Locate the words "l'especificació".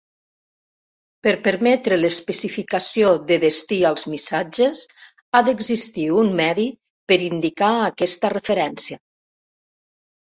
1.99-3.11